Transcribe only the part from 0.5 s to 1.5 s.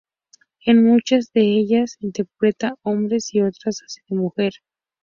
En muchas de